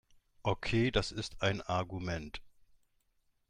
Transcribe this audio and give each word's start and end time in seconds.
Okay, 0.43 0.89
das 0.89 1.11
ist 1.11 1.43
ein 1.43 1.61
Argument. 1.61 2.41